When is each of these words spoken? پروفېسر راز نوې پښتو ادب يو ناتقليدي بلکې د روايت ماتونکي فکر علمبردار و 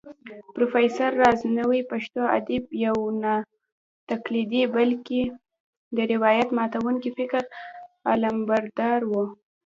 پروفېسر 0.55 1.11
راز 1.21 1.39
نوې 1.57 1.81
پښتو 1.91 2.21
ادب 2.37 2.63
يو 2.85 2.97
ناتقليدي 3.23 4.63
بلکې 4.75 5.21
د 5.95 5.97
روايت 6.13 6.49
ماتونکي 6.57 7.09
فکر 7.17 7.41
علمبردار 8.11 8.99
و 9.05 9.13